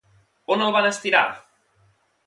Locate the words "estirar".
0.93-1.23